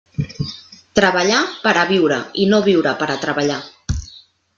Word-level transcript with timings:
Treballar 0.99 1.41
per 1.65 1.73
a 1.81 1.83
viure 1.91 2.17
i 2.45 2.47
no 2.53 2.61
viure 2.69 2.95
per 3.03 3.09
a 3.17 3.19
treballar. 3.27 3.59